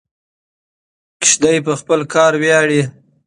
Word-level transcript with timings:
ماشوم 1.19 1.55
په 1.65 1.73
خپل 1.79 1.99
کار 2.13 2.33
ویاړي. 2.41 2.81